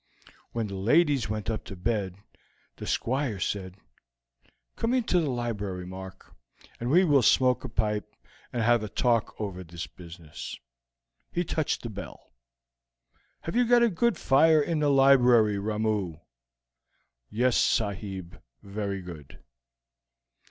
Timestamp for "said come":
3.39-4.95